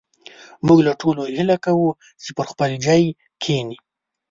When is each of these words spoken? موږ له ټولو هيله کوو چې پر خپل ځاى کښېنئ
موږ 0.67 0.79
له 0.87 0.93
ټولو 1.01 1.21
هيله 1.37 1.57
کوو 1.65 1.89
چې 2.23 2.29
پر 2.37 2.45
خپل 2.51 2.69
ځاى 2.85 3.05
کښېنئ 3.41 3.77